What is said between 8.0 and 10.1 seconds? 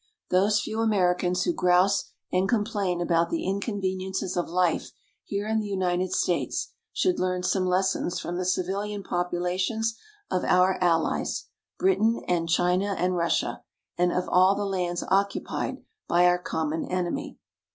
from the civilian populations